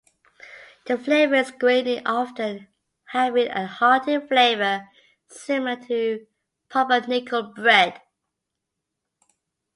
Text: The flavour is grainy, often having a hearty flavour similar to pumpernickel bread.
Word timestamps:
The 0.87 0.97
flavour 0.97 1.35
is 1.35 1.51
grainy, 1.51 2.03
often 2.03 2.69
having 3.05 3.49
a 3.49 3.67
hearty 3.67 4.17
flavour 4.19 4.89
similar 5.27 5.75
to 5.75 6.25
pumpernickel 6.69 7.53
bread. 7.53 8.01